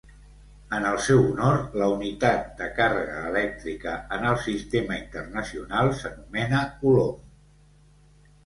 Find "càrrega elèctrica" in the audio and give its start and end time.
2.79-3.93